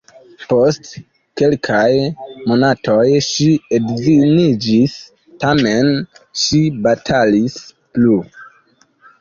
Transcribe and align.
Post 0.51 0.87
kelkaj 1.41 1.89
monatoj 2.53 3.03
ŝi 3.27 3.49
edziniĝis, 3.79 4.97
tamen 5.45 5.93
ŝi 6.45 6.63
batalis 6.89 7.61
plu. 7.77 8.19